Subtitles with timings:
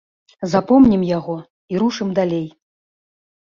[0.53, 1.37] Запомнім яго
[1.75, 2.47] і рушым далей.